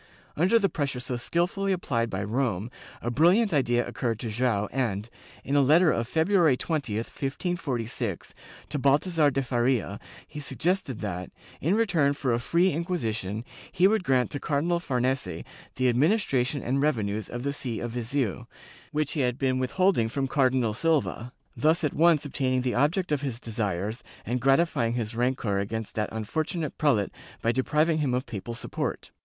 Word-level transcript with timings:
Under 0.35 0.57
the 0.57 0.67
pressure 0.67 0.99
so 0.99 1.15
skilfully 1.15 1.71
applied 1.71 2.09
by 2.09 2.23
Rome, 2.23 2.71
a 3.03 3.11
brilliant 3.11 3.53
idea 3.53 3.87
occurred 3.87 4.17
to 4.21 4.31
Joao 4.31 4.67
and, 4.71 5.07
in 5.43 5.55
a 5.55 5.61
letter 5.61 5.91
of 5.91 6.07
February 6.07 6.57
20, 6.57 6.95
1546, 6.95 8.33
to 8.69 8.79
Balthazar 8.79 9.29
de 9.29 9.43
Faria, 9.43 9.99
he 10.27 10.39
suggested 10.39 11.01
that, 11.01 11.29
in 11.61 11.75
return 11.75 12.13
for 12.13 12.33
a 12.33 12.39
free 12.39 12.71
Inquisition, 12.71 13.45
he 13.71 13.87
would 13.87 14.03
grant 14.03 14.31
to 14.31 14.39
Cardinal 14.39 14.79
Farnese 14.79 15.43
the 15.75 15.93
adminis 15.93 16.25
tration 16.25 16.65
and 16.67 16.81
revenues 16.81 17.29
of 17.29 17.43
the 17.43 17.53
see 17.53 17.79
of 17.79 17.91
Viseu, 17.91 18.47
which 18.91 19.11
he 19.11 19.19
had 19.19 19.37
been 19.37 19.59
with 19.59 19.73
holding 19.73 20.09
from 20.09 20.27
Cardinal 20.27 20.73
Silva, 20.73 21.31
thus 21.55 21.83
at 21.83 21.93
once 21.93 22.25
obtaining 22.25 22.61
the 22.61 22.73
object 22.73 23.11
of 23.11 23.21
his 23.21 23.39
desires 23.39 24.03
and 24.25 24.41
gratifying 24.41 24.93
his 24.93 25.15
rancor 25.15 25.59
against 25.59 25.93
that 25.93 26.09
unfortunate 26.11 26.75
prelate 26.79 27.11
by 27.43 27.51
depriving 27.51 27.99
him 27.99 28.15
of 28.15 28.25
papal 28.25 28.55
support. 28.55 29.11